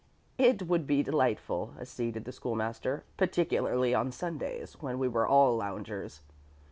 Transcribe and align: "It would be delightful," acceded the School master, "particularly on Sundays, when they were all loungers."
"It 0.39 0.63
would 0.67 0.87
be 0.87 1.03
delightful," 1.03 1.75
acceded 1.79 2.25
the 2.25 2.31
School 2.31 2.55
master, 2.55 3.03
"particularly 3.17 3.93
on 3.93 4.11
Sundays, 4.11 4.75
when 4.81 4.99
they 4.99 5.07
were 5.07 5.27
all 5.27 5.55
loungers." 5.55 6.21